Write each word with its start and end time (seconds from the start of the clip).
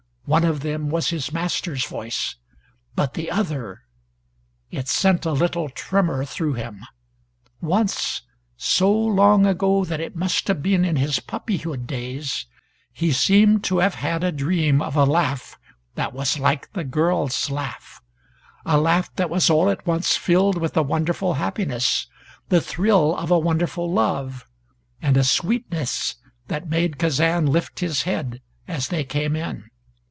One 0.25 0.45
of 0.45 0.61
them 0.61 0.89
was 0.89 1.09
his 1.09 1.33
master's 1.33 1.85
voice. 1.85 2.37
But 2.95 3.15
the 3.15 3.29
other 3.29 3.81
it 4.69 4.87
sent 4.87 5.25
a 5.25 5.33
little 5.33 5.67
tremor 5.67 6.23
through 6.23 6.53
him! 6.53 6.85
Once, 7.59 8.21
so 8.55 8.89
long 8.93 9.45
ago 9.45 9.83
that 9.83 9.99
it 9.99 10.15
must 10.15 10.47
have 10.47 10.61
been 10.63 10.85
in 10.85 10.95
his 10.95 11.19
puppyhood 11.19 11.85
days, 11.85 12.45
he 12.93 13.11
seemed 13.11 13.65
to 13.65 13.79
have 13.79 13.95
had 13.95 14.23
a 14.23 14.31
dream 14.31 14.81
of 14.81 14.95
a 14.95 15.03
laugh 15.03 15.59
that 15.95 16.13
was 16.13 16.39
like 16.39 16.71
the 16.71 16.85
girl's 16.85 17.49
laugh 17.49 17.99
a 18.65 18.77
laugh 18.77 19.13
that 19.17 19.29
was 19.29 19.49
all 19.49 19.69
at 19.69 19.85
once 19.85 20.15
filled 20.15 20.57
with 20.57 20.77
a 20.77 20.81
wonderful 20.83 21.33
happiness, 21.33 22.07
the 22.47 22.61
thrill 22.61 23.17
of 23.17 23.31
a 23.31 23.39
wonderful 23.39 23.91
love, 23.91 24.45
and 25.01 25.17
a 25.17 25.25
sweetness 25.25 26.15
that 26.47 26.69
made 26.69 26.97
Kazan 26.97 27.47
lift 27.47 27.79
his 27.81 28.03
head 28.03 28.39
as 28.65 28.87
they 28.87 29.03
came 29.03 29.35
in. 29.35 29.65